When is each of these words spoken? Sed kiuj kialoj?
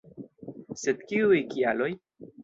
Sed 0.83 1.03
kiuj 1.11 1.41
kialoj? 1.51 1.91